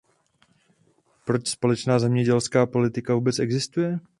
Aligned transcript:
Proč 1.25 1.47
společná 1.47 1.99
zemědělská 1.99 2.65
politika 2.65 3.15
vůbec 3.15 3.39
existuje? 3.39 3.99